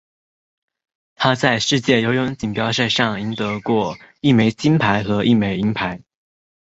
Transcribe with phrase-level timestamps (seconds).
[1.13, 6.01] 他在世界游泳锦标赛上赢得过一枚金牌和一枚银牌。